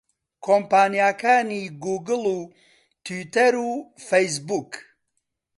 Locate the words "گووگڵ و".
1.83-2.39